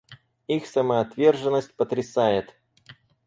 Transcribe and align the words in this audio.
Их 0.47 0.65
самоотверженность 0.65 1.75
потрясает. 1.75 2.55